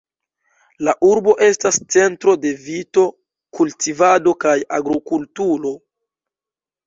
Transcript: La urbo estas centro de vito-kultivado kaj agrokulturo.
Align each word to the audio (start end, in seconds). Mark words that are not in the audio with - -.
La 0.85 0.93
urbo 1.07 1.33
estas 1.47 1.77
centro 1.95 2.33
de 2.45 2.53
vito-kultivado 2.69 4.35
kaj 4.45 4.57
agrokulturo. 4.81 5.75